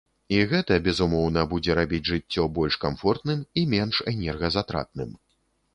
І 0.35 0.37
гэта, 0.53 0.77
безумоўна, 0.87 1.43
будзе 1.51 1.75
рабіць 1.81 2.01
жыццё 2.11 2.49
больш 2.59 2.81
камфортным 2.87 3.47
і 3.59 3.69
менш 3.77 3.95
энергазатратным. 4.15 5.19